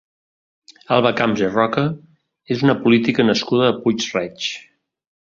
[0.93, 1.83] Alba Camps i Roca
[2.55, 4.49] és una política nascuda a Puig-reig.